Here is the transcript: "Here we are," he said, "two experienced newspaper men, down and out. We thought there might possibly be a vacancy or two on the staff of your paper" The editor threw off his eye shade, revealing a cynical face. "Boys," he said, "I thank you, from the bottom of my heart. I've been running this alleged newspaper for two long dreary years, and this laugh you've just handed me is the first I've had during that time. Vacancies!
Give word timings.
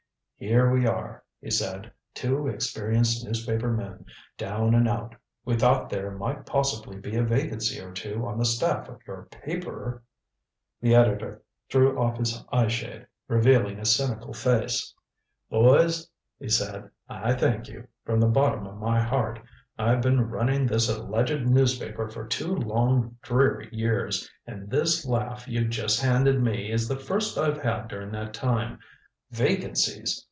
"Here 0.41 0.71
we 0.71 0.87
are," 0.87 1.23
he 1.39 1.51
said, 1.51 1.91
"two 2.15 2.47
experienced 2.47 3.23
newspaper 3.23 3.71
men, 3.71 4.05
down 4.39 4.73
and 4.73 4.87
out. 4.89 5.13
We 5.45 5.55
thought 5.55 5.87
there 5.91 6.09
might 6.09 6.47
possibly 6.47 6.97
be 6.97 7.15
a 7.15 7.21
vacancy 7.21 7.79
or 7.79 7.91
two 7.91 8.25
on 8.25 8.39
the 8.39 8.45
staff 8.45 8.89
of 8.89 9.05
your 9.05 9.27
paper" 9.29 10.01
The 10.81 10.95
editor 10.95 11.43
threw 11.69 11.95
off 11.99 12.17
his 12.17 12.43
eye 12.51 12.69
shade, 12.69 13.05
revealing 13.27 13.77
a 13.77 13.85
cynical 13.85 14.33
face. 14.33 14.95
"Boys," 15.51 16.09
he 16.39 16.49
said, 16.49 16.89
"I 17.07 17.33
thank 17.35 17.67
you, 17.67 17.85
from 18.03 18.19
the 18.19 18.25
bottom 18.25 18.65
of 18.65 18.77
my 18.79 18.99
heart. 18.99 19.39
I've 19.77 20.01
been 20.01 20.27
running 20.27 20.65
this 20.65 20.89
alleged 20.89 21.45
newspaper 21.47 22.09
for 22.09 22.25
two 22.25 22.55
long 22.55 23.15
dreary 23.21 23.69
years, 23.71 24.27
and 24.47 24.71
this 24.71 25.05
laugh 25.05 25.47
you've 25.47 25.69
just 25.69 26.01
handed 26.01 26.41
me 26.41 26.71
is 26.71 26.87
the 26.87 26.97
first 26.97 27.37
I've 27.37 27.61
had 27.61 27.87
during 27.89 28.09
that 28.13 28.33
time. 28.33 28.79
Vacancies! 29.29 30.17